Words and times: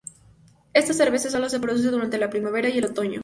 Esta 0.73 0.95
cerveza 0.95 1.29
solo 1.29 1.47
se 1.47 1.59
produce 1.59 1.91
durante 1.91 2.17
la 2.17 2.31
primavera 2.31 2.67
y 2.69 2.79
el 2.79 2.85
otoño. 2.85 3.19